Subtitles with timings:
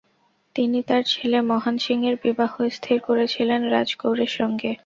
[0.55, 4.71] তিনি তাঁর ছেলে মহান সিংয়ের বিবাহ স্থির করেছিলেন রাজ কৌরের সঙ্গে।